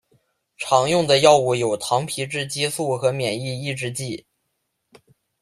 [0.57, 4.25] 常用的药物有糖皮质激素和免疫抑制剂。